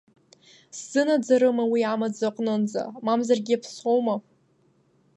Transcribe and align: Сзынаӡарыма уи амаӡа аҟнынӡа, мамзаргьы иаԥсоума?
Сзынаӡарыма 0.77 1.65
уи 1.71 1.81
амаӡа 1.93 2.25
аҟнынӡа, 2.29 2.83
мамзаргьы 3.05 3.53
иаԥсоума? 3.53 4.15